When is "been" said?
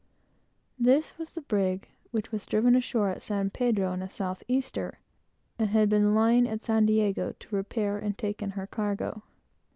5.89-6.15